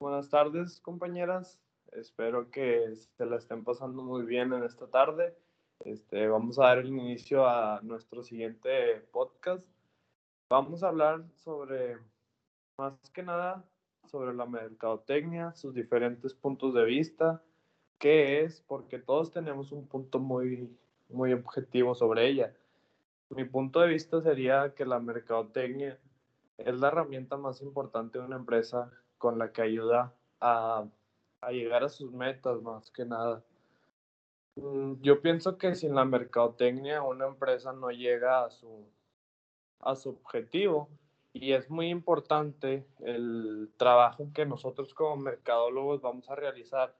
Buenas 0.00 0.30
tardes, 0.30 0.80
compañeras. 0.80 1.58
Espero 1.90 2.52
que 2.52 2.94
se 2.94 3.26
la 3.26 3.34
estén 3.34 3.64
pasando 3.64 4.04
muy 4.04 4.24
bien 4.24 4.52
en 4.52 4.62
esta 4.62 4.86
tarde. 4.86 5.36
Este, 5.80 6.28
vamos 6.28 6.56
a 6.60 6.66
dar 6.66 6.78
el 6.78 6.86
inicio 6.86 7.48
a 7.48 7.80
nuestro 7.82 8.22
siguiente 8.22 9.00
podcast. 9.10 9.66
Vamos 10.48 10.84
a 10.84 10.90
hablar 10.90 11.24
sobre, 11.34 11.98
más 12.78 12.94
que 13.12 13.24
nada, 13.24 13.64
sobre 14.06 14.32
la 14.34 14.46
mercadotecnia, 14.46 15.52
sus 15.56 15.74
diferentes 15.74 16.32
puntos 16.32 16.74
de 16.74 16.84
vista, 16.84 17.42
qué 17.98 18.42
es, 18.42 18.60
porque 18.60 19.00
todos 19.00 19.32
tenemos 19.32 19.72
un 19.72 19.88
punto 19.88 20.20
muy, 20.20 20.78
muy 21.08 21.32
objetivo 21.32 21.96
sobre 21.96 22.28
ella. 22.28 22.54
Mi 23.30 23.44
punto 23.44 23.80
de 23.80 23.88
vista 23.88 24.22
sería 24.22 24.76
que 24.76 24.86
la 24.86 25.00
mercadotecnia 25.00 25.98
es 26.56 26.78
la 26.78 26.86
herramienta 26.86 27.36
más 27.36 27.60
importante 27.62 28.20
de 28.20 28.24
una 28.24 28.36
empresa 28.36 28.92
con 29.18 29.38
la 29.38 29.52
que 29.52 29.62
ayuda 29.62 30.14
a, 30.40 30.84
a 31.40 31.50
llegar 31.50 31.84
a 31.84 31.88
sus 31.88 32.12
metas 32.12 32.62
más 32.62 32.90
que 32.90 33.04
nada. 33.04 33.42
Mm, 34.56 35.00
yo 35.02 35.20
pienso 35.20 35.58
que 35.58 35.74
sin 35.74 35.94
la 35.94 36.04
mercadotecnia 36.04 37.02
una 37.02 37.26
empresa 37.26 37.72
no 37.72 37.90
llega 37.90 38.44
a 38.44 38.50
su, 38.50 38.88
a 39.80 39.94
su 39.94 40.10
objetivo 40.10 40.88
y 41.32 41.52
es 41.52 41.70
muy 41.70 41.88
importante 41.90 42.86
el 43.00 43.70
trabajo 43.76 44.28
que 44.34 44.46
nosotros 44.46 44.94
como 44.94 45.16
mercadólogos 45.16 46.00
vamos 46.00 46.28
a 46.28 46.34
realizar 46.34 46.94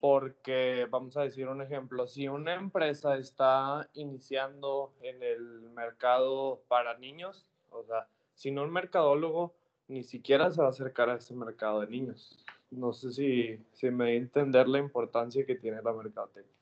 porque 0.00 0.88
vamos 0.90 1.16
a 1.16 1.22
decir 1.22 1.46
un 1.46 1.62
ejemplo, 1.62 2.08
si 2.08 2.26
una 2.26 2.54
empresa 2.54 3.16
está 3.18 3.88
iniciando 3.92 4.92
en 5.00 5.22
el 5.22 5.60
mercado 5.74 6.60
para 6.66 6.98
niños, 6.98 7.46
o 7.70 7.84
sea, 7.84 8.08
sin 8.34 8.58
un 8.58 8.72
mercadólogo 8.72 9.54
ni 9.92 10.02
siquiera 10.04 10.50
se 10.50 10.60
va 10.60 10.68
a 10.68 10.70
acercar 10.70 11.10
a 11.10 11.16
ese 11.16 11.34
mercado 11.34 11.80
de 11.80 11.86
niños. 11.86 12.42
No 12.70 12.94
sé 12.94 13.12
si, 13.12 13.58
si 13.74 13.90
me 13.90 14.04
da 14.04 14.10
a 14.10 14.14
entender 14.14 14.66
la 14.66 14.78
importancia 14.78 15.44
que 15.44 15.54
tiene 15.54 15.82
la 15.82 15.92
mercadotecnia. 15.92 16.54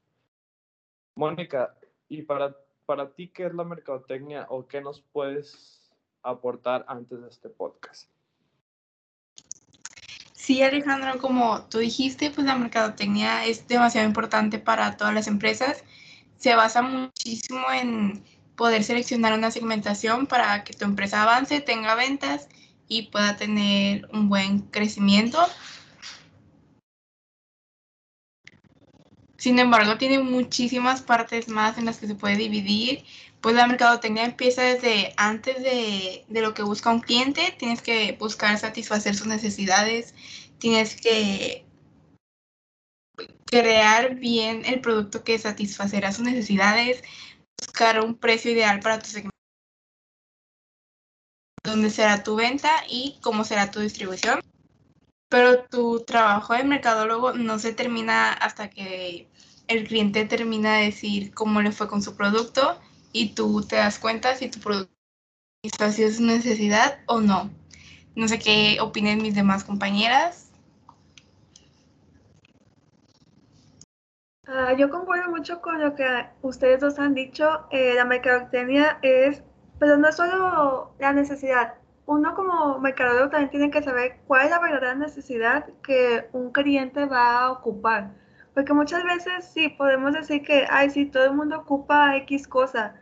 Mónica, 1.15 1.77
¿y 2.09 2.23
para, 2.23 2.57
para 2.87 3.09
ti 3.11 3.29
qué 3.29 3.47
es 3.47 3.55
la 3.55 3.63
mercadotecnia 3.63 4.47
o 4.51 4.67
qué 4.67 4.81
nos 4.81 5.01
puedes 5.01 5.93
aportar 6.23 6.85
antes 6.89 7.23
de 7.23 7.29
este 7.29 7.49
podcast? 7.49 8.11
Sí, 10.33 10.63
Alejandro, 10.63 11.21
como 11.21 11.63
tú 11.69 11.79
dijiste, 11.79 12.33
pues 12.33 12.45
la 12.45 12.57
mercadotecnia 12.57 13.45
es 13.47 13.69
demasiado 13.69 14.09
importante 14.09 14.59
para 14.59 14.97
todas 14.97 15.15
las 15.15 15.29
empresas. 15.29 15.85
Se 16.37 16.57
basa 16.57 16.83
muchísimo 16.83 17.71
en 17.73 18.25
poder 18.57 18.83
seleccionar 18.83 19.35
una 19.35 19.53
segmentación 19.53 20.27
para 20.27 20.65
que 20.65 20.73
tu 20.73 20.85
empresa 20.85 21.23
avance, 21.23 21.61
tenga 21.61 21.95
ventas 21.95 22.49
y 22.91 23.03
pueda 23.03 23.37
tener 23.37 24.09
un 24.13 24.29
buen 24.29 24.63
crecimiento. 24.63 25.39
Sin 29.39 29.59
embargo, 29.61 29.97
tiene 29.97 30.19
muchísimas 30.19 31.01
partes 31.01 31.49
más 31.49 31.79
en 31.79 31.87
las 31.87 31.99
que 31.99 32.09
se 32.09 32.17
puede 32.17 32.37
dividir. 32.37 33.05
Pues 33.41 33.55
la 33.55 33.69
mercadotecnia 33.69 34.25
empieza 34.25 34.63
desde 34.63 35.15
antes 35.17 35.63
de, 35.63 36.25
de, 36.29 36.41
lo 36.43 36.53
que 36.53 36.65
busca 36.65 36.91
un 36.91 37.01
cliente. 37.01 37.55
Tienes 37.59 37.81
que 37.81 38.17
buscar 38.19 38.59
satisfacer 38.59 39.15
sus 39.15 39.29
necesidades. 39.29 40.15
Tienes 40.59 40.97
que 40.97 41.65
crear 43.47 44.17
bien 44.17 44.65
el 44.67 44.81
producto 44.81 45.23
que 45.23 45.39
satisfacerá 45.39 46.13
sus 46.13 46.25
necesidades. 46.25 47.03
Buscar 47.57 48.05
un 48.05 48.17
precio 48.17 48.51
ideal 48.51 48.81
para 48.81 48.99
tu 48.99 49.07
segmento 49.09 49.40
dónde 51.71 51.91
será 51.91 52.23
tu 52.23 52.37
venta 52.37 52.71
y 52.89 53.19
cómo 53.23 53.45
será 53.45 53.71
tu 53.71 53.81
distribución. 53.81 54.41
Pero 55.29 55.63
tu 55.65 56.01
trabajo 56.01 56.55
de 56.55 56.65
mercadólogo 56.65 57.33
no 57.33 57.59
se 57.59 57.73
termina 57.73 58.33
hasta 58.33 58.69
que 58.69 59.29
el 59.69 59.87
cliente 59.87 60.25
termina 60.25 60.77
de 60.77 60.87
decir 60.87 61.33
cómo 61.33 61.63
le 61.63 61.73
fue 61.73 61.89
con 61.89 62.03
su 62.03 62.17
producto 62.17 62.81
y 63.13 63.35
tú 63.35 63.63
te 63.63 63.77
das 63.77 63.99
cuenta 63.99 64.35
si 64.35 64.49
tu 64.49 64.59
producto 64.59 64.93
satisface 65.63 66.13
su 66.13 66.25
necesidad 66.25 66.99
o 67.07 67.21
no. 67.21 67.51
No 68.17 68.27
sé 68.27 68.39
qué 68.39 68.79
opinen 68.81 69.23
mis 69.23 69.35
demás 69.35 69.63
compañeras. 69.63 70.51
Uh, 74.49 74.77
yo 74.77 74.91
concuerdo 74.91 75.31
mucho 75.31 75.61
con 75.61 75.81
lo 75.81 75.95
que 75.95 76.05
ustedes 76.43 76.81
dos 76.81 76.99
han 76.99 77.15
dicho. 77.15 77.67
Eh, 77.71 77.95
la 77.95 78.05
mercadotecnia 78.05 78.99
es 79.01 79.45
pero 79.81 79.97
no 79.97 80.09
es 80.09 80.17
solo 80.17 80.93
la 81.01 81.13
necesidad. 81.13 81.75
Uno 82.07 82.35
como 82.35 82.79
mercadólogo 82.79 83.31
también 83.31 83.51
tiene 83.51 83.71
que 83.71 83.83
saber 83.83 84.19
cuál 84.27 84.45
es 84.45 84.51
la 84.51 84.61
verdadera 84.61 84.95
necesidad 84.95 85.67
que 85.83 86.29
un 86.33 86.53
cliente 86.53 87.07
va 87.07 87.41
a 87.41 87.53
ocupar. 87.53 88.11
Porque 88.55 88.75
muchas 88.75 89.03
veces 89.05 89.47
sí, 89.53 89.71
podemos 89.71 90.13
decir 90.13 90.43
que, 90.43 90.67
ay, 90.71 90.91
sí, 90.91 91.07
todo 91.07 91.25
el 91.25 91.35
mundo 91.35 91.59
ocupa 91.61 92.17
X 92.17 92.47
cosa, 92.47 92.95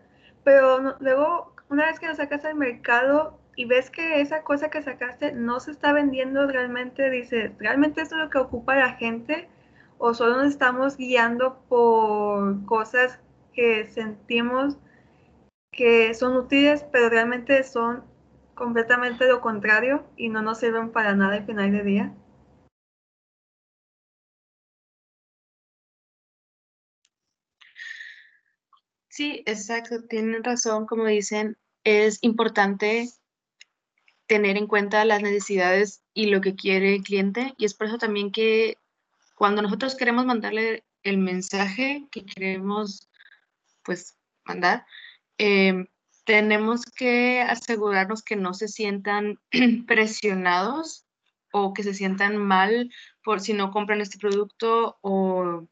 pero 0.45 0.97
luego, 1.01 1.53
una 1.69 1.87
vez 1.87 1.99
que 1.99 2.07
lo 2.07 2.15
sacas 2.15 2.45
al 2.45 2.55
mercado 2.55 3.39
y 3.57 3.65
ves 3.65 3.91
que 3.91 4.21
esa 4.21 4.43
cosa 4.43 4.71
que 4.71 4.83
sacaste 4.83 5.33
no 5.33 5.59
se 5.59 5.73
está 5.73 5.93
vendiendo 5.93 6.47
realmente, 6.47 7.11
dices, 7.11 7.51
¿realmente 7.59 8.03
esto 8.03 8.15
es 8.15 8.23
lo 8.23 8.31
que 8.31 8.39
ocupa 8.39 8.77
la 8.77 8.93
gente? 8.93 9.49
¿O 9.99 10.15
solo 10.15 10.37
nos 10.37 10.49
estamos 10.53 10.97
guiando 10.97 11.59
por 11.69 12.65
cosas 12.67 13.19
que 13.53 13.89
sentimos 13.89 14.79
que 15.79 16.13
son 16.13 16.37
útiles, 16.37 16.85
pero 16.91 17.09
realmente 17.09 17.63
son 17.63 18.03
completamente 18.57 19.29
lo 19.29 19.41
contrario 19.41 20.05
y 20.17 20.29
no 20.29 20.43
nos 20.43 20.59
sirven 20.59 20.91
para 20.91 21.15
nada 21.15 21.37
al 21.37 21.47
final 21.47 21.71
de 21.71 21.85
día. 21.85 22.15
Sí, 29.09 29.45
exacto, 29.47 30.03
tienen 30.09 30.43
razón, 30.43 30.85
como 30.85 31.07
dicen, 31.07 31.57
es 31.85 32.19
importante 32.23 33.11
tener 34.27 34.57
en 34.57 34.67
cuenta 34.67 35.05
las 35.05 35.23
necesidades 35.23 36.03
y 36.13 36.27
lo 36.27 36.41
que 36.41 36.57
quiere 36.57 36.97
el 36.97 37.05
cliente 37.05 37.55
y 37.57 37.67
es 37.67 37.75
por 37.75 37.87
eso 37.87 37.99
también 37.99 38.33
que 38.33 38.79
cuando 39.37 39.63
nosotros 39.63 39.95
queremos 39.95 40.27
mandarle 40.27 40.83
el 41.05 41.19
mensaje 41.19 42.09
que 42.11 42.27
queremos 42.27 43.09
pues 43.85 44.17
mandar, 44.45 44.85
Em, 45.39 45.87
tenemos 46.25 46.85
que 46.85 47.41
asegurarnos 47.41 48.23
que 48.23 48.37
no 48.37 48.53
se 48.55 48.69
sientan 48.69 49.39
presionados 49.87 51.07
o 51.53 51.73
que 51.73 51.83
se 51.83 51.95
sientan 51.95 52.37
mal 52.37 52.91
por 53.25 53.41
si 53.41 53.55
no 53.55 53.71
compran 53.71 54.01
este 54.01 54.19
producto 54.19 54.99
o 55.01 55.67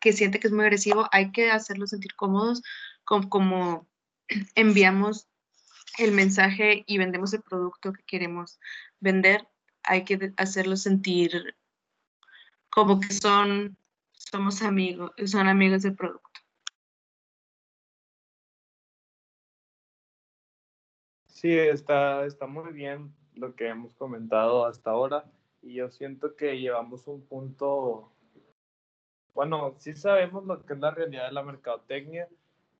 que 0.00 0.12
siente 0.12 0.40
que 0.40 0.48
es 0.48 0.52
muy 0.52 0.64
agresivo, 0.64 1.06
hay 1.12 1.32
que 1.32 1.50
hacerlos 1.50 1.90
sentir 1.90 2.14
cómodos 2.16 2.62
con 3.04 3.28
como 3.28 3.86
enviamos 4.54 5.28
el 5.98 6.12
mensaje 6.12 6.82
y 6.86 6.98
vendemos 6.98 7.32
el 7.34 7.42
producto 7.42 7.92
que 7.92 8.02
queremos 8.04 8.58
vender, 9.00 9.46
hay 9.84 10.04
que 10.04 10.32
hacerlos 10.36 10.82
sentir 10.82 11.56
como 12.70 13.00
que 13.00 13.12
son 13.12 13.76
somos 14.12 14.62
amigos, 14.62 15.12
son 15.26 15.46
amigos 15.46 15.82
del 15.82 15.94
producto. 15.94 16.23
Sí, 21.44 21.52
está, 21.58 22.24
está 22.24 22.46
muy 22.46 22.72
bien 22.72 23.14
lo 23.34 23.54
que 23.54 23.68
hemos 23.68 23.92
comentado 23.92 24.64
hasta 24.64 24.92
ahora 24.92 25.30
y 25.60 25.74
yo 25.74 25.90
siento 25.90 26.36
que 26.36 26.58
llevamos 26.58 27.06
un 27.06 27.20
punto, 27.20 28.10
bueno, 29.34 29.74
sí 29.76 29.92
sabemos 29.92 30.46
lo 30.46 30.64
que 30.64 30.72
es 30.72 30.78
la 30.78 30.92
realidad 30.92 31.26
de 31.26 31.34
la 31.34 31.42
mercadotecnia 31.42 32.30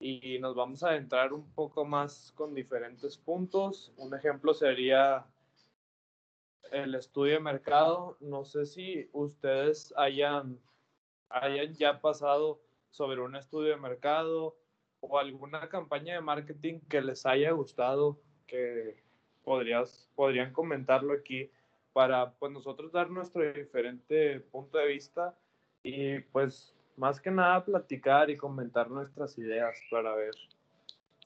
y 0.00 0.38
nos 0.38 0.54
vamos 0.54 0.82
a 0.82 0.88
adentrar 0.88 1.34
un 1.34 1.46
poco 1.52 1.84
más 1.84 2.32
con 2.36 2.54
diferentes 2.54 3.18
puntos. 3.18 3.92
Un 3.98 4.14
ejemplo 4.14 4.54
sería 4.54 5.26
el 6.72 6.94
estudio 6.94 7.34
de 7.34 7.40
mercado. 7.40 8.16
No 8.20 8.46
sé 8.46 8.64
si 8.64 9.10
ustedes 9.12 9.92
hayan, 9.94 10.58
hayan 11.28 11.74
ya 11.74 12.00
pasado 12.00 12.62
sobre 12.88 13.20
un 13.20 13.36
estudio 13.36 13.72
de 13.72 13.76
mercado 13.76 14.56
o 15.00 15.18
alguna 15.18 15.68
campaña 15.68 16.14
de 16.14 16.22
marketing 16.22 16.80
que 16.88 17.02
les 17.02 17.26
haya 17.26 17.50
gustado 17.50 18.18
que 18.46 18.96
podrías, 19.44 20.08
podrían 20.14 20.52
comentarlo 20.52 21.12
aquí 21.12 21.50
para 21.92 22.32
pues 22.32 22.52
nosotros 22.52 22.92
dar 22.92 23.10
nuestro 23.10 23.42
diferente 23.52 24.40
punto 24.40 24.78
de 24.78 24.88
vista 24.88 25.34
y 25.82 26.18
pues 26.18 26.74
más 26.96 27.20
que 27.20 27.30
nada 27.30 27.64
platicar 27.64 28.30
y 28.30 28.36
comentar 28.36 28.90
nuestras 28.90 29.36
ideas 29.38 29.76
para 29.90 30.14
ver 30.14 30.34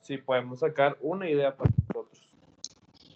si 0.02 0.18
podemos 0.18 0.60
sacar 0.60 0.96
una 1.00 1.28
idea 1.28 1.56
para 1.56 1.70
nosotros. 1.70 2.28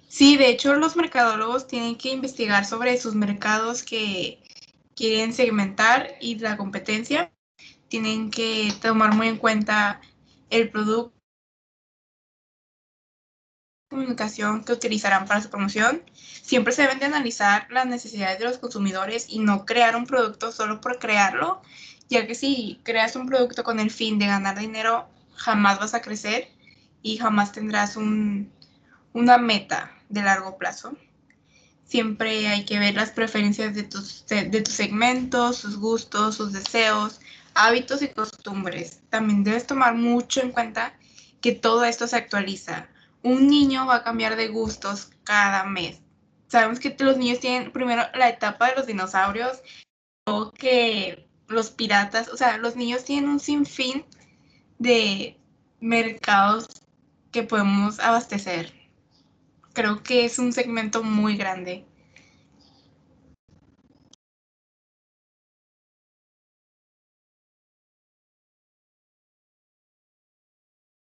Sí, 0.08 0.36
de 0.36 0.50
hecho 0.50 0.74
los 0.74 0.96
mercadólogos 0.96 1.66
tienen 1.66 1.96
que 1.96 2.10
investigar 2.12 2.64
sobre 2.64 2.96
sus 2.98 3.14
mercados 3.14 3.82
que 3.82 4.42
quieren 4.94 5.32
segmentar 5.32 6.16
y 6.20 6.38
la 6.38 6.56
competencia. 6.56 7.32
Tienen 7.88 8.30
que 8.30 8.72
tomar 8.80 9.14
muy 9.14 9.28
en 9.28 9.38
cuenta 9.38 10.00
el 10.50 10.70
producto 10.70 11.21
comunicación 13.92 14.64
que 14.64 14.72
utilizarán 14.72 15.26
para 15.26 15.42
su 15.42 15.50
promoción. 15.50 16.02
Siempre 16.42 16.72
se 16.72 16.82
deben 16.82 16.98
de 16.98 17.06
analizar 17.06 17.68
las 17.70 17.86
necesidades 17.86 18.38
de 18.38 18.46
los 18.46 18.58
consumidores 18.58 19.26
y 19.28 19.38
no 19.38 19.64
crear 19.64 19.94
un 19.94 20.06
producto 20.06 20.50
solo 20.50 20.80
por 20.80 20.98
crearlo, 20.98 21.62
ya 22.08 22.26
que 22.26 22.34
si 22.34 22.80
creas 22.82 23.14
un 23.14 23.26
producto 23.26 23.62
con 23.62 23.78
el 23.78 23.90
fin 23.90 24.18
de 24.18 24.26
ganar 24.26 24.58
dinero, 24.58 25.08
jamás 25.36 25.78
vas 25.78 25.94
a 25.94 26.02
crecer 26.02 26.48
y 27.02 27.18
jamás 27.18 27.52
tendrás 27.52 27.96
un, 27.96 28.50
una 29.12 29.38
meta 29.38 29.92
de 30.08 30.22
largo 30.22 30.58
plazo. 30.58 30.96
Siempre 31.84 32.48
hay 32.48 32.64
que 32.64 32.78
ver 32.78 32.94
las 32.94 33.10
preferencias 33.10 33.74
de 33.74 33.82
tus, 33.82 34.26
de, 34.26 34.44
de 34.44 34.62
tus 34.62 34.74
segmentos, 34.74 35.58
sus 35.58 35.76
gustos, 35.76 36.36
sus 36.36 36.52
deseos, 36.52 37.20
hábitos 37.54 38.00
y 38.00 38.08
costumbres. 38.08 39.00
También 39.10 39.44
debes 39.44 39.66
tomar 39.66 39.94
mucho 39.94 40.40
en 40.40 40.52
cuenta 40.52 40.94
que 41.42 41.52
todo 41.52 41.84
esto 41.84 42.06
se 42.06 42.16
actualiza 42.16 42.88
un 43.22 43.48
niño 43.48 43.86
va 43.86 43.96
a 43.96 44.04
cambiar 44.04 44.36
de 44.36 44.48
gustos 44.48 45.10
cada 45.24 45.64
mes. 45.64 46.00
Sabemos 46.48 46.80
que 46.80 46.94
los 46.98 47.16
niños 47.16 47.40
tienen 47.40 47.72
primero 47.72 48.02
la 48.14 48.28
etapa 48.28 48.68
de 48.68 48.76
los 48.76 48.86
dinosaurios, 48.86 49.62
o 50.26 50.52
que 50.52 51.28
los 51.48 51.70
piratas, 51.70 52.28
o 52.28 52.36
sea, 52.36 52.58
los 52.58 52.76
niños 52.76 53.04
tienen 53.04 53.30
un 53.30 53.40
sinfín 53.40 54.04
de 54.78 55.38
mercados 55.80 56.66
que 57.32 57.42
podemos 57.42 58.00
abastecer. 58.00 58.72
Creo 59.74 60.02
que 60.02 60.24
es 60.26 60.38
un 60.38 60.52
segmento 60.52 61.02
muy 61.02 61.36
grande. 61.36 61.86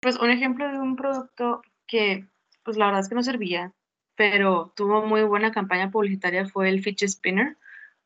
Pues 0.00 0.16
un 0.16 0.30
ejemplo 0.30 0.68
de 0.70 0.78
un 0.78 0.96
producto 0.96 1.62
que 1.86 2.28
pues 2.64 2.76
la 2.76 2.86
verdad 2.86 3.00
es 3.00 3.08
que 3.08 3.14
no 3.14 3.22
servía, 3.22 3.72
pero 4.16 4.72
tuvo 4.76 5.04
muy 5.06 5.22
buena 5.22 5.52
campaña 5.52 5.90
publicitaria 5.90 6.46
fue 6.48 6.68
el 6.68 6.82
Fidget 6.82 7.10
Spinner. 7.10 7.56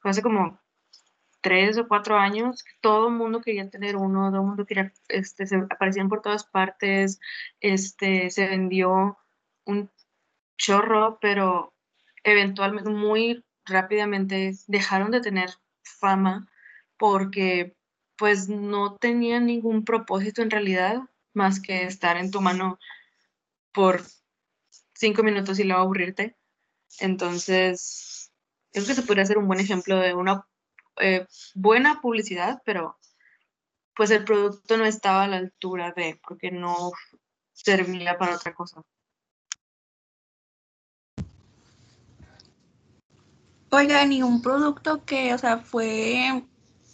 Fue 0.00 0.10
hace 0.10 0.22
como 0.22 0.60
tres 1.40 1.78
o 1.78 1.88
cuatro 1.88 2.16
años, 2.16 2.64
todo 2.80 3.08
el 3.08 3.14
mundo 3.14 3.40
quería 3.40 3.68
tener 3.70 3.96
uno, 3.96 4.30
todo 4.30 4.40
el 4.40 4.46
mundo 4.46 4.66
quería, 4.66 4.92
este, 5.08 5.44
aparecían 5.70 6.08
por 6.08 6.20
todas 6.22 6.44
partes, 6.44 7.20
este, 7.60 8.30
se 8.30 8.46
vendió 8.48 9.18
un 9.64 9.90
chorro, 10.58 11.18
pero 11.20 11.72
eventualmente, 12.24 12.90
muy 12.90 13.44
rápidamente 13.64 14.52
dejaron 14.66 15.10
de 15.10 15.20
tener 15.20 15.50
fama 15.82 16.48
porque 16.98 17.74
pues 18.16 18.48
no 18.48 18.96
tenían 18.96 19.46
ningún 19.46 19.84
propósito 19.84 20.42
en 20.42 20.50
realidad 20.50 21.00
más 21.32 21.60
que 21.60 21.84
estar 21.84 22.18
en 22.18 22.30
tu 22.30 22.42
mano 22.42 22.78
por 23.72 24.02
cinco 24.94 25.22
minutos 25.22 25.58
y 25.58 25.64
luego 25.64 25.82
aburrirte. 25.82 26.36
Entonces, 26.98 28.32
creo 28.72 28.86
que 28.86 28.94
se 28.94 29.02
podría 29.02 29.24
hacer 29.24 29.38
un 29.38 29.48
buen 29.48 29.60
ejemplo 29.60 29.96
de 29.96 30.14
una 30.14 30.46
eh, 31.00 31.26
buena 31.54 32.00
publicidad, 32.00 32.62
pero 32.64 32.98
pues 33.94 34.10
el 34.10 34.24
producto 34.24 34.76
no 34.76 34.84
estaba 34.84 35.24
a 35.24 35.28
la 35.28 35.36
altura 35.36 35.92
de, 35.94 36.20
porque 36.26 36.50
no 36.50 36.92
servía 37.52 38.16
para 38.18 38.36
otra 38.36 38.54
cosa. 38.54 38.82
Oigan, 43.70 44.12
y 44.12 44.22
un 44.22 44.42
producto 44.42 45.04
que, 45.04 45.32
o 45.32 45.38
sea, 45.38 45.58
fue 45.58 46.44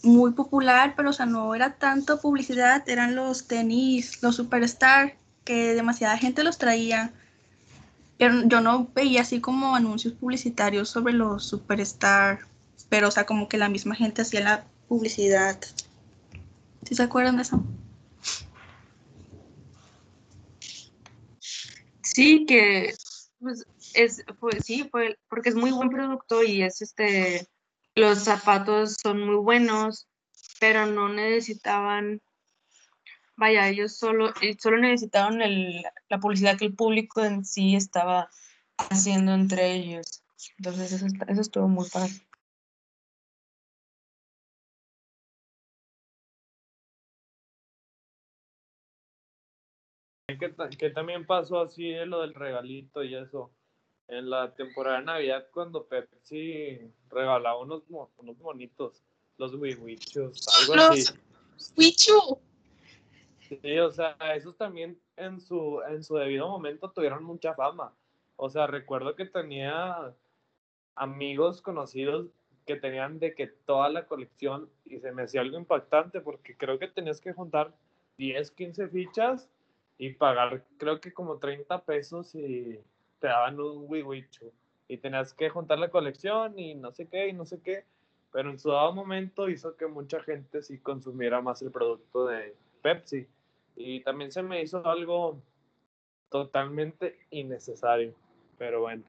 muy 0.02 0.32
popular, 0.32 0.94
pero, 0.94 1.10
o 1.10 1.12
sea, 1.12 1.24
no 1.24 1.54
era 1.54 1.78
tanto 1.78 2.20
publicidad, 2.20 2.86
eran 2.88 3.14
los 3.14 3.46
tenis, 3.48 4.22
los 4.22 4.36
Superstar, 4.36 5.16
que 5.46 5.74
demasiada 5.74 6.18
gente 6.18 6.44
los 6.44 6.58
traía. 6.58 7.14
Pero 8.18 8.46
yo 8.46 8.60
no 8.60 8.90
veía 8.94 9.22
así 9.22 9.40
como 9.40 9.74
anuncios 9.74 10.12
publicitarios 10.12 10.90
sobre 10.90 11.14
los 11.14 11.46
Superstar, 11.46 12.40
pero 12.90 13.08
o 13.08 13.10
sea, 13.10 13.24
como 13.24 13.48
que 13.48 13.56
la 13.56 13.70
misma 13.70 13.94
gente 13.94 14.22
hacía 14.22 14.40
la 14.40 14.64
publicidad. 14.88 15.58
¿Sí 16.82 16.94
se 16.94 17.02
acuerdan 17.02 17.36
de 17.36 17.42
eso? 17.42 17.64
Sí, 22.02 22.46
que 22.46 22.94
pues, 23.38 23.66
es, 23.94 24.24
pues, 24.40 24.64
sí, 24.64 24.88
fue, 24.90 25.18
porque 25.28 25.50
es 25.50 25.54
muy 25.54 25.70
buen 25.70 25.90
producto 25.90 26.42
y 26.42 26.62
es 26.62 26.80
este, 26.80 27.46
los 27.94 28.24
zapatos 28.24 28.96
son 29.02 29.20
muy 29.20 29.36
buenos, 29.36 30.08
pero 30.58 30.86
no 30.86 31.08
necesitaban 31.08 32.22
vaya, 33.36 33.68
ellos 33.68 33.96
solo, 33.96 34.30
eh, 34.40 34.56
solo 34.58 34.78
necesitaban 34.78 35.38
la 35.38 36.18
publicidad 36.18 36.58
que 36.58 36.66
el 36.66 36.74
público 36.74 37.24
en 37.24 37.44
sí 37.44 37.76
estaba 37.76 38.30
haciendo 38.76 39.32
entre 39.34 39.74
ellos. 39.74 40.22
Entonces 40.58 40.92
eso, 40.92 41.06
eso 41.28 41.40
estuvo 41.40 41.68
muy 41.68 41.88
padre. 41.88 42.12
Que, 50.78 50.90
también 50.90 51.24
pasó 51.24 51.60
así 51.60 51.92
lo 52.04 52.22
del 52.22 52.34
regalito 52.34 53.04
y 53.04 53.14
eso. 53.14 53.52
En 54.08 54.28
la 54.30 54.54
temporada 54.54 54.98
de 54.98 55.04
Navidad, 55.04 55.46
cuando 55.52 55.86
Pepsi 55.86 56.80
regalaba 57.08 57.58
unos, 57.60 57.84
unos 57.88 58.38
bonitos, 58.38 59.02
los 59.36 59.54
wiwichos, 59.54 60.46
algo 60.60 60.74
así. 60.74 61.12
Wichu. 61.76 62.38
Sí, 63.48 63.78
o 63.78 63.90
sea, 63.90 64.16
esos 64.34 64.56
también 64.56 64.98
en 65.16 65.40
su, 65.40 65.80
en 65.88 66.02
su 66.02 66.16
debido 66.16 66.48
momento 66.48 66.90
tuvieron 66.90 67.24
mucha 67.24 67.54
fama. 67.54 67.92
O 68.36 68.48
sea, 68.50 68.66
recuerdo 68.66 69.14
que 69.14 69.26
tenía 69.26 70.14
amigos 70.94 71.62
conocidos 71.62 72.26
que 72.66 72.76
tenían 72.76 73.18
de 73.20 73.34
que 73.34 73.46
toda 73.46 73.88
la 73.88 74.06
colección 74.06 74.68
y 74.84 74.98
se 74.98 75.12
me 75.12 75.22
hacía 75.22 75.40
algo 75.40 75.56
impactante 75.56 76.20
porque 76.20 76.56
creo 76.56 76.78
que 76.78 76.88
tenías 76.88 77.20
que 77.20 77.32
juntar 77.32 77.72
10, 78.18 78.50
15 78.50 78.88
fichas 78.88 79.48
y 79.98 80.14
pagar 80.14 80.64
creo 80.76 81.00
que 81.00 81.12
como 81.12 81.38
30 81.38 81.84
pesos 81.84 82.34
y 82.34 82.80
te 83.20 83.28
daban 83.28 83.60
un 83.60 83.84
wiwicho 83.86 84.52
y 84.88 84.98
tenías 84.98 85.32
que 85.32 85.48
juntar 85.48 85.78
la 85.78 85.90
colección 85.90 86.58
y 86.58 86.74
no 86.74 86.90
sé 86.92 87.08
qué 87.08 87.28
y 87.28 87.32
no 87.32 87.46
sé 87.46 87.60
qué, 87.62 87.84
pero 88.32 88.50
en 88.50 88.58
su 88.58 88.70
dado 88.70 88.92
momento 88.92 89.48
hizo 89.48 89.76
que 89.76 89.86
mucha 89.86 90.20
gente 90.22 90.62
sí 90.62 90.78
consumiera 90.78 91.40
más 91.40 91.62
el 91.62 91.70
producto 91.70 92.26
de 92.26 92.56
Pepsi 92.82 93.28
y 93.76 94.00
también 94.00 94.32
se 94.32 94.42
me 94.42 94.62
hizo 94.62 94.84
algo 94.86 95.40
totalmente 96.30 97.18
innecesario, 97.30 98.14
pero 98.58 98.80
bueno. 98.80 99.04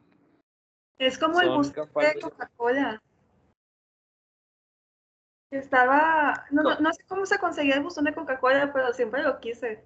Es 0.99 1.17
como 1.17 1.41
el 1.41 1.49
gusto 1.49 1.85
de 1.95 2.19
Coca-Cola. 2.19 3.01
Estaba, 5.51 6.45
no, 6.51 6.63
no, 6.63 6.93
sé 6.93 7.03
cómo 7.07 7.25
se 7.25 7.39
conseguía 7.39 7.75
el 7.75 7.83
buzón 7.83 8.03
de 8.03 8.13
Coca-Cola, 8.13 8.73
pero 8.73 8.91
siempre 8.93 9.23
lo 9.23 9.39
quise. 9.39 9.85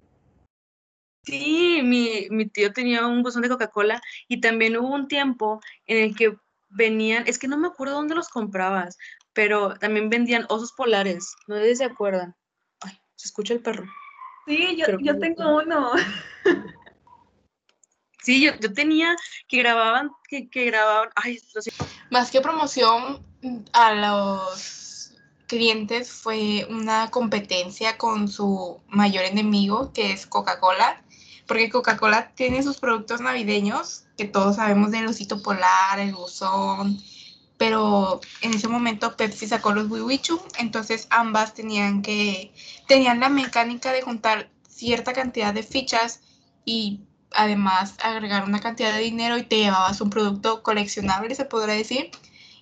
Sí, 1.24 1.80
mi, 1.84 2.26
mi 2.30 2.48
tío 2.48 2.72
tenía 2.72 3.06
un 3.06 3.22
buzón 3.22 3.42
de 3.42 3.48
Coca-Cola 3.48 4.02
y 4.26 4.40
también 4.40 4.76
hubo 4.76 4.92
un 4.92 5.06
tiempo 5.06 5.60
en 5.86 5.98
el 5.98 6.16
que 6.16 6.36
venían, 6.70 7.24
es 7.28 7.38
que 7.38 7.46
no 7.46 7.56
me 7.56 7.68
acuerdo 7.68 7.94
dónde 7.94 8.16
los 8.16 8.28
comprabas, 8.28 8.98
pero 9.32 9.74
también 9.78 10.10
vendían 10.10 10.46
osos 10.48 10.72
polares, 10.72 11.36
no 11.46 11.56
sé 11.56 11.68
si 11.68 11.76
se 11.76 11.84
acuerdan. 11.84 12.34
Ay, 12.80 12.98
se 13.14 13.28
escucha 13.28 13.54
el 13.54 13.62
perro. 13.62 13.84
Sí, 14.46 14.76
yo, 14.76 14.98
yo 15.00 15.18
tengo 15.18 15.56
uno. 15.56 15.92
Sí, 18.24 18.40
yo, 18.40 18.52
yo, 18.60 18.72
tenía 18.72 19.16
que 19.48 19.58
grababan, 19.58 20.12
que, 20.28 20.48
que 20.48 20.66
grababan, 20.66 21.08
ay, 21.16 21.40
Más 22.08 22.30
que 22.30 22.40
promoción 22.40 23.20
a 23.72 23.94
los 23.94 25.14
clientes 25.48 26.12
fue 26.12 26.66
una 26.70 27.10
competencia 27.10 27.98
con 27.98 28.28
su 28.28 28.80
mayor 28.86 29.24
enemigo, 29.24 29.92
que 29.92 30.12
es 30.12 30.26
Coca-Cola, 30.26 31.02
porque 31.48 31.68
Coca-Cola 31.68 32.32
tiene 32.36 32.62
sus 32.62 32.78
productos 32.78 33.20
navideños, 33.20 34.04
que 34.16 34.24
todos 34.24 34.56
sabemos 34.56 34.92
del 34.92 35.08
osito 35.08 35.42
polar, 35.42 35.98
el 35.98 36.14
buzón, 36.14 36.98
pero 37.62 38.20
en 38.40 38.54
ese 38.54 38.66
momento 38.66 39.16
Pepsi 39.16 39.46
sacó 39.46 39.72
los 39.72 39.88
Wiwichu, 39.88 40.42
entonces 40.58 41.06
ambas 41.10 41.54
tenían 41.54 42.02
que, 42.02 42.52
tenían 42.88 43.20
la 43.20 43.28
mecánica 43.28 43.92
de 43.92 44.02
juntar 44.02 44.50
cierta 44.68 45.12
cantidad 45.12 45.54
de 45.54 45.62
fichas 45.62 46.22
y 46.64 47.02
además 47.30 47.94
agregar 48.02 48.46
una 48.46 48.58
cantidad 48.58 48.92
de 48.92 48.98
dinero 48.98 49.38
y 49.38 49.44
te 49.44 49.58
llevabas 49.58 50.00
un 50.00 50.10
producto 50.10 50.64
coleccionable, 50.64 51.36
se 51.36 51.44
podría 51.44 51.76
decir. 51.76 52.10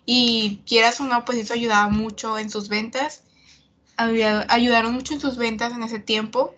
Y 0.05 0.61
quieras 0.67 1.01
o 1.01 1.05
no, 1.05 1.25
pues 1.25 1.39
eso 1.39 1.55
ayudaba 1.55 1.89
mucho 1.89 2.37
en 2.37 2.51
sus 2.51 2.69
ventas. 2.69 3.23
Ayudaron 3.97 4.93
mucho 4.93 5.15
en 5.15 5.21
sus 5.23 5.39
ventas 5.39 5.73
en 5.73 5.83
ese 5.83 5.99
tiempo. 5.99 6.55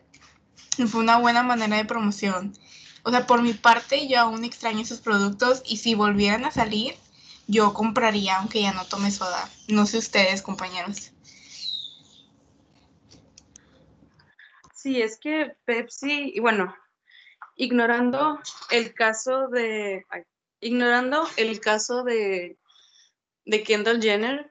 Y 0.79 0.83
fue 0.87 1.01
una 1.01 1.19
buena 1.19 1.45
manera 1.45 1.77
de 1.77 1.85
promoción. 1.85 2.59
O 3.05 3.13
sea, 3.13 3.25
por 3.25 3.41
mi 3.41 3.53
parte, 3.53 4.09
yo 4.09 4.19
aún 4.19 4.43
extraño 4.43 4.81
esos 4.81 4.99
productos 4.99 5.63
y 5.65 5.77
si 5.77 5.95
volvieran 5.95 6.45
a 6.45 6.51
salir, 6.51 6.97
yo 7.53 7.75
compraría 7.75 8.39
aunque 8.39 8.63
ya 8.63 8.73
no 8.73 8.87
tome 8.87 9.11
soda. 9.11 9.49
No 9.69 9.85
sé 9.85 9.99
ustedes, 9.99 10.41
compañeros. 10.41 11.13
Sí, 14.75 15.01
es 15.01 15.19
que 15.19 15.55
Pepsi, 15.67 16.33
y 16.35 16.41
bueno, 16.41 16.75
ignorando 17.57 18.41
el 18.71 18.95
caso 18.95 19.49
de, 19.49 20.05
ignorando 20.61 21.29
el 21.37 21.61
caso 21.61 22.03
de, 22.03 22.59
de 23.45 23.63
Kendall 23.63 24.03
Jenner 24.03 24.51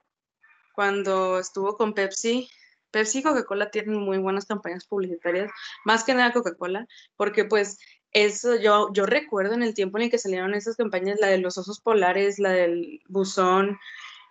cuando 0.73 1.39
estuvo 1.39 1.75
con 1.75 1.93
Pepsi, 1.93 2.49
Pepsi 2.91 3.19
y 3.19 3.23
Coca-Cola 3.23 3.71
tienen 3.71 3.95
muy 3.95 4.19
buenas 4.19 4.45
campañas 4.45 4.85
publicitarias, 4.85 5.51
más 5.85 6.03
que 6.03 6.13
nada 6.13 6.33
Coca-Cola, 6.33 6.87
porque 7.17 7.45
pues 7.45 7.79
eso 8.11 8.55
yo, 8.55 8.91
yo 8.93 9.05
recuerdo 9.05 9.53
en 9.53 9.63
el 9.63 9.73
tiempo 9.73 9.97
en 9.97 10.05
el 10.05 10.11
que 10.11 10.17
salieron 10.17 10.53
esas 10.53 10.75
campañas, 10.75 11.19
la 11.19 11.27
de 11.27 11.37
los 11.37 11.57
osos 11.57 11.79
polares, 11.79 12.39
la 12.39 12.51
del 12.51 13.01
buzón 13.07 13.79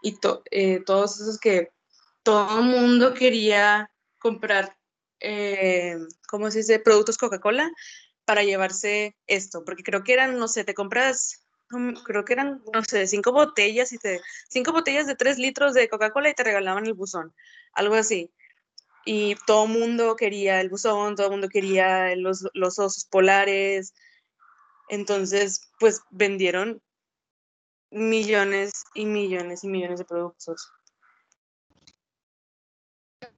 y 0.02 0.18
eh, 0.50 0.80
todos 0.84 1.20
esos 1.20 1.38
que 1.38 1.70
todo 2.22 2.58
el 2.58 2.64
mundo 2.64 3.14
quería 3.14 3.90
comprar, 4.18 4.76
eh, 5.20 5.96
¿cómo 6.28 6.50
se 6.50 6.58
dice?, 6.58 6.78
productos 6.78 7.16
Coca-Cola 7.16 7.70
para 8.24 8.42
llevarse 8.42 9.16
esto, 9.26 9.64
porque 9.64 9.82
creo 9.82 10.04
que 10.04 10.12
eran, 10.12 10.38
no 10.38 10.46
sé, 10.46 10.64
te 10.64 10.74
compras, 10.74 11.42
creo 12.04 12.24
que 12.24 12.34
eran, 12.34 12.62
no 12.72 12.84
sé, 12.84 13.06
cinco 13.06 13.32
botellas 13.32 13.92
y 13.92 13.98
te, 13.98 14.20
cinco 14.48 14.72
botellas 14.72 15.06
de 15.06 15.16
tres 15.16 15.38
litros 15.38 15.72
de 15.74 15.88
Coca-Cola 15.88 16.28
y 16.28 16.34
te 16.34 16.44
regalaban 16.44 16.86
el 16.86 16.94
buzón, 16.94 17.34
algo 17.72 17.94
así 17.94 18.30
y 19.04 19.34
todo 19.46 19.64
el 19.64 19.72
mundo 19.72 20.16
quería 20.16 20.60
el 20.60 20.68
buzón, 20.68 21.16
todo 21.16 21.26
el 21.26 21.32
mundo 21.32 21.48
quería 21.48 22.14
los, 22.16 22.46
los 22.54 22.78
osos 22.78 23.04
polares. 23.04 23.94
Entonces, 24.88 25.70
pues 25.78 26.02
vendieron 26.10 26.82
millones 27.90 28.84
y 28.94 29.04
millones 29.04 29.64
y 29.64 29.68
millones 29.68 29.98
de 29.98 30.04
productos. 30.04 30.70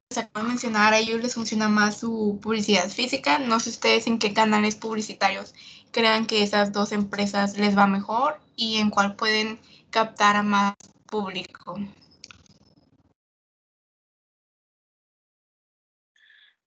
Se 0.09 0.19
acaba 0.19 0.43
de 0.43 0.49
mencionar, 0.49 0.93
a 0.93 0.99
ellos 0.99 1.21
les 1.21 1.33
funciona 1.33 1.69
más 1.69 1.97
su 1.97 2.39
publicidad 2.41 2.87
física. 2.89 3.39
No 3.39 3.59
sé 3.59 3.71
ustedes 3.71 4.05
en 4.05 4.19
qué 4.19 4.33
canales 4.33 4.75
publicitarios 4.75 5.53
crean 5.91 6.25
que 6.25 6.43
esas 6.43 6.71
dos 6.71 6.91
empresas 6.91 7.57
les 7.57 7.77
va 7.77 7.87
mejor 7.87 8.39
y 8.55 8.77
en 8.77 8.89
cuál 8.89 9.15
pueden 9.15 9.59
captar 9.89 10.35
a 10.35 10.43
más 10.43 10.75
público. 11.07 11.77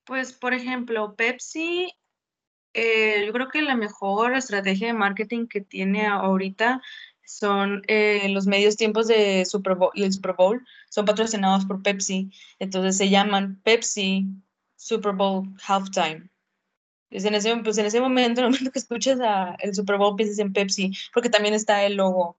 Pues, 0.06 0.32
por 0.32 0.54
ejemplo, 0.54 1.16
Pepsi, 1.16 1.92
eh, 2.74 3.24
yo 3.26 3.32
creo 3.32 3.48
que 3.48 3.60
la 3.62 3.74
mejor 3.74 4.36
estrategia 4.36 4.86
de 4.88 4.92
marketing 4.92 5.48
que 5.48 5.60
tiene 5.60 6.06
ahorita 6.06 6.80
son 7.24 7.82
eh, 7.88 8.28
los 8.28 8.46
medios 8.46 8.76
tiempos 8.76 9.08
de 9.08 9.44
Super 9.44 9.74
Bowl 9.74 9.90
y 9.94 10.04
el 10.04 10.12
Super 10.12 10.34
Bowl 10.34 10.64
son 10.90 11.06
patrocinados 11.06 11.64
por 11.66 11.82
Pepsi. 11.82 12.30
Entonces 12.60 12.96
se 12.96 13.10
llaman 13.10 13.60
Pepsi 13.64 14.28
Super 14.76 15.12
Bowl 15.12 15.48
Halftime. 15.66 16.30
Pues 17.10 17.24
en 17.24 17.34
ese, 17.34 17.56
pues 17.56 17.76
en 17.78 17.86
ese 17.86 18.00
momento, 18.00 18.40
en 18.42 18.46
el 18.46 18.50
momento 18.52 18.70
que 18.70 18.78
escuches 18.78 19.18
el 19.58 19.74
Super 19.74 19.96
Bowl, 19.96 20.14
piensas 20.14 20.38
en 20.38 20.52
Pepsi, 20.52 20.92
porque 21.12 21.30
también 21.30 21.54
está 21.54 21.84
el 21.84 21.96
logo, 21.96 22.38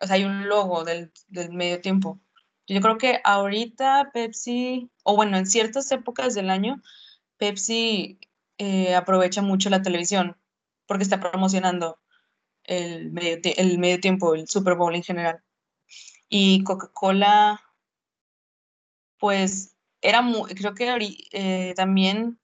o 0.00 0.06
sea, 0.06 0.14
hay 0.14 0.24
un 0.24 0.48
logo 0.48 0.84
del, 0.84 1.10
del 1.28 1.52
medio 1.52 1.80
tiempo. 1.80 2.20
Yo 2.70 2.80
creo 2.80 2.98
que 2.98 3.20
ahorita 3.24 4.10
Pepsi, 4.12 4.88
o 5.02 5.16
bueno, 5.16 5.36
en 5.36 5.46
ciertas 5.46 5.90
épocas 5.90 6.34
del 6.34 6.50
año, 6.50 6.80
Pepsi 7.36 8.20
eh, 8.58 8.94
aprovecha 8.94 9.42
mucho 9.42 9.70
la 9.70 9.82
televisión 9.82 10.36
porque 10.86 11.02
está 11.02 11.18
promocionando 11.18 11.98
el 12.62 13.10
medio, 13.10 13.40
el 13.56 13.78
medio 13.78 13.98
tiempo, 13.98 14.36
el 14.36 14.46
Super 14.46 14.76
Bowl 14.76 14.94
en 14.94 15.02
general. 15.02 15.42
Y 16.28 16.62
Coca-Cola, 16.62 17.60
pues 19.18 19.76
era 20.00 20.22
muy, 20.22 20.54
creo 20.54 20.74
que 20.74 20.96
eh, 21.32 21.74
también 21.74 22.38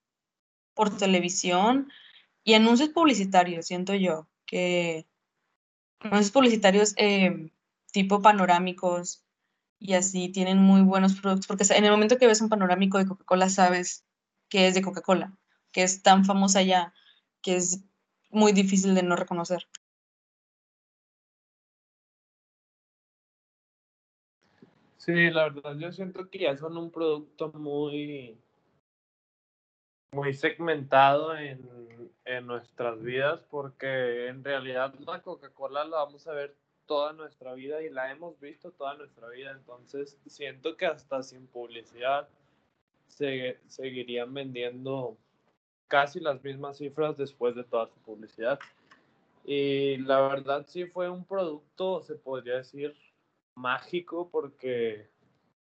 por 0.75 0.97
televisión 0.97 1.89
y 2.43 2.55
anuncios 2.55 2.89
publicitarios, 2.89 3.67
siento 3.67 3.95
yo, 3.95 4.27
que 4.45 5.07
anuncios 6.01 6.33
publicitarios 6.33 6.95
eh, 6.97 7.53
tipo 7.93 8.21
panorámicos 8.21 9.26
y 9.79 9.95
así 9.95 10.31
tienen 10.31 10.59
muy 10.59 10.83
buenos 10.83 11.21
productos, 11.21 11.47
porque 11.47 11.65
en 11.75 11.85
el 11.85 11.91
momento 11.91 12.19
que 12.19 12.27
ves 12.27 12.41
un 12.41 12.49
panorámico 12.49 12.99
de 12.99 13.07
Coca-Cola 13.07 13.49
sabes 13.49 14.05
que 14.49 14.69
es 14.69 14.75
de 14.75 14.83
Coca-Cola, 14.83 15.37
que 15.73 15.83
es 15.83 16.03
tan 16.03 16.25
famosa 16.25 16.63
ya 16.63 16.95
que 17.43 17.57
es 17.57 17.85
muy 18.31 18.53
difícil 18.53 18.95
de 18.95 19.03
no 19.03 19.17
reconocer. 19.17 19.67
Sí, 24.97 25.31
la 25.31 25.45
verdad 25.45 25.77
yo 25.79 25.93
siento 25.93 26.29
que 26.31 26.41
ya 26.41 26.57
son 26.57 26.77
un 26.77 26.91
producto 26.91 27.53
muy, 27.53 28.41
muy 30.11 30.35
segmentado 30.35 31.37
en, 31.37 32.11
en 32.25 32.47
nuestras 32.47 33.01
vidas 33.01 33.41
porque 33.49 34.27
en 34.27 34.43
realidad 34.43 34.95
la 34.99 35.23
Coca-Cola 35.23 35.85
la 35.85 35.99
vamos 35.99 36.27
a 36.27 36.33
ver 36.33 36.57
toda 36.87 37.13
nuestra 37.13 37.55
vida 37.55 37.83
y 37.83 37.91
la 37.91 38.11
hemos 38.11 38.39
visto 38.41 38.71
toda 38.73 38.95
nuestra 38.95 39.29
vida, 39.29 39.53
entonces 39.53 40.19
siento 40.27 40.77
que 40.77 40.87
hasta 40.87 41.23
sin 41.23 41.47
publicidad 41.47 42.29
se, 43.07 43.59
seguirían 43.67 44.33
vendiendo 44.33 45.17
casi 45.89 46.21
las 46.21 46.43
mismas 46.43 46.79
cifras 46.79 47.17
después 47.17 47.55
de 47.55 47.65
toda 47.65 47.87
su 47.87 47.99
publicidad. 48.01 48.59
Y 49.45 49.99
la 49.99 50.21
verdad 50.23 50.65
sí 50.67 50.87
fue 50.87 51.09
un 51.09 51.25
producto, 51.25 52.03
se 52.03 52.17
podría 52.17 52.57
decir, 52.57 52.97
mágico 53.55 54.29
porque 54.31 55.09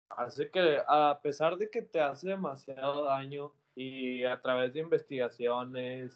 hace 0.09 0.50
que, 0.50 0.78
a 0.87 1.18
pesar 1.23 1.56
de 1.56 1.71
que 1.71 1.83
te 1.83 2.00
hace 2.00 2.28
demasiado 2.28 3.04
daño 3.04 3.52
y 3.75 4.25
a 4.25 4.40
través 4.40 4.73
de 4.75 4.80
investigaciones 4.80 6.12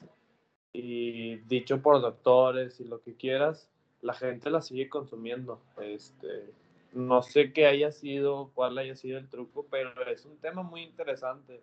y 0.72 1.36
dicho 1.46 1.80
por 1.80 2.00
doctores 2.00 2.80
y 2.80 2.84
lo 2.84 3.00
que 3.00 3.16
quieras, 3.16 3.69
la 4.02 4.14
gente 4.14 4.50
la 4.50 4.62
sigue 4.62 4.88
consumiendo. 4.88 5.61
Este, 5.80 6.52
no 6.92 7.23
sé 7.23 7.52
qué 7.52 7.66
haya 7.66 7.92
sido, 7.92 8.50
cuál 8.54 8.78
haya 8.78 8.97
sido 8.97 9.19
el 9.19 9.28
truco, 9.28 9.66
pero 9.71 9.90
es 10.09 10.25
un 10.25 10.38
tema 10.38 10.62
muy 10.62 10.83
interesante. 10.83 11.62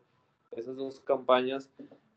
Esas 0.51 0.75
dos 0.75 0.99
campañas 1.01 1.69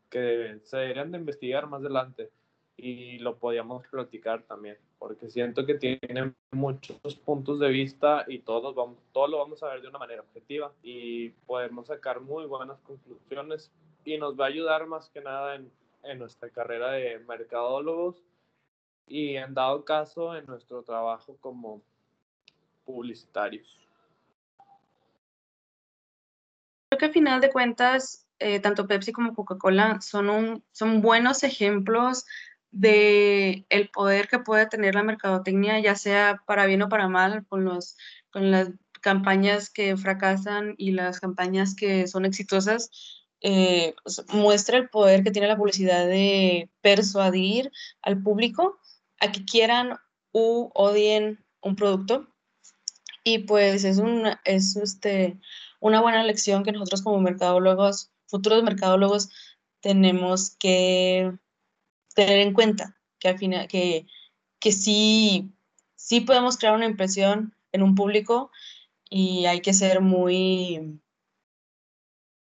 que 0.09 0.59
se 0.63 0.77
deberían 0.77 1.11
de 1.11 1.17
investigar 1.17 1.67
más 1.67 1.81
adelante 1.81 2.31
y 2.77 3.19
lo 3.19 3.37
podíamos 3.37 3.85
platicar 3.87 4.43
también, 4.43 4.77
porque 4.97 5.29
siento 5.29 5.65
que 5.65 5.75
tienen 5.75 6.35
muchos 6.51 7.15
puntos 7.23 7.59
de 7.59 7.69
vista 7.69 8.25
y 8.27 8.39
todos, 8.39 8.73
vamos, 8.73 8.97
todos 9.11 9.29
lo 9.29 9.37
vamos 9.37 9.61
a 9.61 9.67
ver 9.67 9.81
de 9.81 9.87
una 9.87 9.99
manera 9.99 10.21
objetiva 10.21 10.73
y 10.81 11.29
podemos 11.29 11.87
sacar 11.87 12.21
muy 12.21 12.45
buenas 12.45 12.79
conclusiones 12.81 13.71
y 14.03 14.17
nos 14.17 14.39
va 14.39 14.45
a 14.45 14.47
ayudar 14.47 14.87
más 14.87 15.09
que 15.09 15.21
nada 15.21 15.55
en, 15.55 15.71
en 16.03 16.17
nuestra 16.17 16.49
carrera 16.49 16.91
de 16.93 17.19
mercadólogos 17.19 18.23
y 19.11 19.35
en 19.35 19.53
dado 19.53 19.83
caso 19.83 20.37
en 20.37 20.45
nuestro 20.45 20.83
trabajo 20.83 21.35
como 21.41 21.81
publicitarios. 22.85 23.77
Creo 26.89 26.97
que 26.97 27.05
al 27.05 27.11
final 27.11 27.41
de 27.41 27.51
cuentas, 27.51 28.25
eh, 28.39 28.61
tanto 28.61 28.87
Pepsi 28.87 29.11
como 29.11 29.35
Coca-Cola 29.35 29.99
son, 29.99 30.63
son 30.71 31.01
buenos 31.01 31.43
ejemplos 31.43 32.25
de 32.71 33.65
el 33.67 33.89
poder 33.89 34.29
que 34.29 34.39
puede 34.39 34.65
tener 34.67 34.95
la 34.95 35.03
mercadotecnia, 35.03 35.79
ya 35.81 35.95
sea 35.95 36.41
para 36.47 36.65
bien 36.65 36.81
o 36.81 36.89
para 36.89 37.09
mal, 37.09 37.45
con, 37.47 37.65
los, 37.65 37.97
con 38.31 38.49
las 38.49 38.69
campañas 39.01 39.69
que 39.69 39.97
fracasan 39.97 40.75
y 40.77 40.91
las 40.91 41.19
campañas 41.19 41.75
que 41.75 42.07
son 42.07 42.23
exitosas, 42.23 42.89
eh, 43.41 43.93
pues, 44.03 44.23
muestra 44.29 44.77
el 44.77 44.87
poder 44.87 45.21
que 45.23 45.31
tiene 45.31 45.49
la 45.49 45.57
publicidad 45.57 46.07
de 46.07 46.69
persuadir 46.81 47.73
al 48.01 48.21
público 48.21 48.79
a 49.21 49.31
que 49.31 49.45
quieran 49.45 49.97
u 50.33 50.69
odien 50.73 51.45
un 51.61 51.75
producto. 51.75 52.27
Y 53.23 53.39
pues 53.39 53.83
es, 53.83 53.99
una, 53.99 54.41
es 54.45 54.75
este, 54.75 55.39
una 55.79 56.01
buena 56.01 56.23
lección 56.23 56.63
que 56.63 56.71
nosotros 56.71 57.03
como 57.03 57.21
mercadólogos, 57.21 58.11
futuros 58.25 58.63
mercadólogos, 58.63 59.29
tenemos 59.79 60.55
que 60.57 61.31
tener 62.15 62.39
en 62.39 62.53
cuenta, 62.53 62.99
que 63.19 63.29
al 63.29 63.37
final, 63.37 63.67
que, 63.67 64.07
que 64.59 64.71
sí, 64.71 65.53
sí 65.95 66.21
podemos 66.21 66.57
crear 66.57 66.75
una 66.75 66.87
impresión 66.87 67.55
en 67.71 67.83
un 67.83 67.93
público 67.93 68.51
y 69.07 69.45
hay 69.45 69.61
que 69.61 69.73
ser 69.73 70.01
muy, 70.01 70.99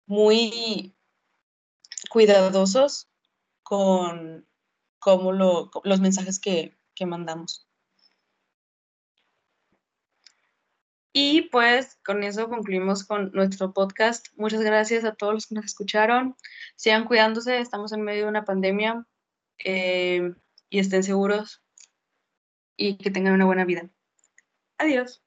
muy 0.05 0.93
cuidadosos 2.09 3.07
con 3.63 4.45
cómo 5.01 5.33
lo, 5.33 5.71
los 5.83 5.99
mensajes 5.99 6.39
que, 6.39 6.77
que 6.95 7.05
mandamos. 7.05 7.67
Y 11.13 11.49
pues 11.49 11.99
con 12.05 12.23
eso 12.23 12.47
concluimos 12.49 13.03
con 13.03 13.31
nuestro 13.33 13.73
podcast. 13.73 14.27
Muchas 14.37 14.61
gracias 14.61 15.03
a 15.03 15.13
todos 15.13 15.33
los 15.33 15.47
que 15.47 15.55
nos 15.55 15.65
escucharon. 15.65 16.37
Sigan 16.77 17.05
cuidándose, 17.05 17.59
estamos 17.59 17.91
en 17.91 18.03
medio 18.03 18.23
de 18.23 18.29
una 18.29 18.45
pandemia 18.45 19.05
eh, 19.57 20.33
y 20.69 20.79
estén 20.79 21.03
seguros 21.03 21.61
y 22.77 22.97
que 22.97 23.11
tengan 23.11 23.33
una 23.33 23.45
buena 23.45 23.65
vida. 23.65 23.89
Adiós. 24.77 25.20